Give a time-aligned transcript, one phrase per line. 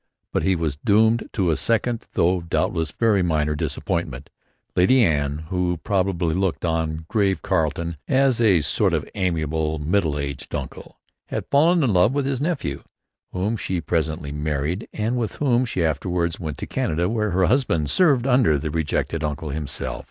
[0.33, 4.31] But he was doomed to a second, though doubtless very minor, disappointment.
[4.75, 10.55] Lady Anne, who probably looked on 'grave Carleton' as a sort of amiable, middle aged
[10.55, 12.81] uncle, had fallen in love with his nephew,
[13.31, 17.45] whom she presently married, and with whom she afterwards went out to Canada, where her
[17.45, 19.99] husband served under the rejected uncle himself.